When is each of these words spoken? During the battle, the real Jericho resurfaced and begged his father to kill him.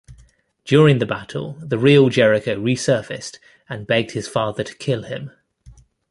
During 0.65 0.97
the 0.97 1.05
battle, 1.05 1.57
the 1.61 1.77
real 1.77 2.09
Jericho 2.09 2.55
resurfaced 2.55 3.37
and 3.69 3.85
begged 3.85 4.13
his 4.13 4.27
father 4.27 4.63
to 4.63 4.73
kill 4.77 5.03
him. 5.03 5.29